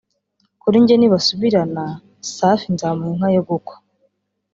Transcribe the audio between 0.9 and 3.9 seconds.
nibasubirana Safi nzamuha inka yo gukwa